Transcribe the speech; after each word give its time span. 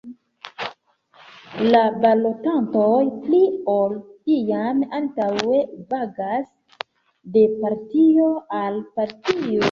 La 1.73 1.81
balotantoj 2.05 3.01
pli 3.25 3.41
ol 3.73 3.93
iam 4.35 4.79
antaŭe 4.99 5.59
vagas 5.91 6.47
de 7.35 7.45
partio 7.59 8.31
al 8.61 8.81
partio. 8.97 9.59